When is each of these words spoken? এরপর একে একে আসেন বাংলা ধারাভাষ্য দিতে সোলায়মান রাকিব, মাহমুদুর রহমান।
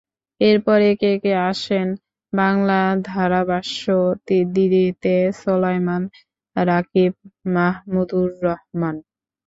এরপর 0.41 0.77
একে 0.91 1.07
একে 1.15 1.33
আসেন 1.49 1.87
বাংলা 2.33 2.79
ধারাভাষ্য 3.09 3.83
দিতে 4.55 5.09
সোলায়মান 5.41 6.03
রাকিব, 6.55 7.11
মাহমুদুর 7.55 8.29
রহমান। 8.43 8.95